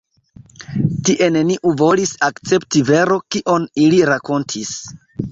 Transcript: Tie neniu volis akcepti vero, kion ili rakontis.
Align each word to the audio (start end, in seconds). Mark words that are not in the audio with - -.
Tie 1.09 1.25
neniu 1.33 1.73
volis 1.81 2.13
akcepti 2.27 2.81
vero, 2.87 3.17
kion 3.35 3.67
ili 3.83 4.01
rakontis. 4.11 4.73